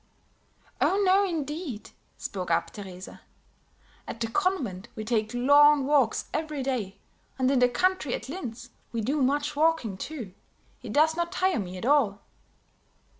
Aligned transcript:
"Oh, 0.81 0.99
no 1.05 1.23
indeed," 1.23 1.91
spoke 2.17 2.49
up 2.49 2.71
Teresa. 2.71 3.21
"At 4.07 4.19
the 4.19 4.25
convent 4.31 4.87
we 4.95 5.05
take 5.05 5.31
long 5.31 5.85
walks 5.85 6.25
every 6.33 6.63
day; 6.63 6.97
and 7.37 7.51
in 7.51 7.59
the 7.59 7.69
country 7.69 8.15
at 8.15 8.27
Linz, 8.27 8.71
we 8.91 9.01
do 9.01 9.21
much 9.21 9.55
walking, 9.55 9.97
too; 9.97 10.33
it 10.81 10.91
does 10.91 11.15
not 11.15 11.31
tire 11.31 11.59
me 11.59 11.77
at 11.77 11.85
all." 11.85 12.23